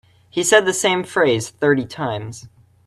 He 0.31 0.41
said 0.41 0.65
the 0.65 0.73
same 0.73 1.03
phrase 1.03 1.51
thirty 1.51 1.85
times. 1.85 2.47